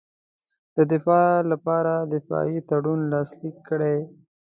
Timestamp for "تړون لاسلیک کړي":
2.69-3.97